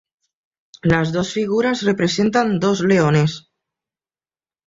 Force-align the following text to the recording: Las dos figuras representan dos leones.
Las 0.81 1.13
dos 1.13 1.31
figuras 1.31 1.83
representan 1.83 2.59
dos 2.59 2.81
leones. 2.81 3.51